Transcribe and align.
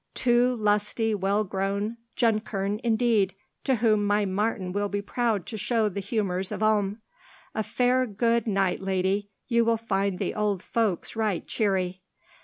"Two 0.15 0.55
lusty, 0.55 1.13
well 1.13 1.43
grown 1.43 1.97
Junkern 2.17 2.79
indeed, 2.83 3.35
to 3.65 3.75
whom 3.75 4.03
my 4.07 4.25
Martin 4.25 4.71
will 4.71 4.89
be 4.89 4.99
proud 4.99 5.45
to 5.45 5.57
show 5.57 5.89
the 5.89 5.99
humours 5.99 6.51
of 6.51 6.63
Ulm. 6.63 7.03
A 7.53 7.61
fair 7.61 8.07
good 8.07 8.47
night, 8.47 8.79
lady! 8.81 9.29
You 9.47 9.63
will 9.63 9.77
find 9.77 10.17
the 10.17 10.33
old 10.33 10.63
folks 10.63 11.15
right 11.15 11.45
cheery." 11.47 12.01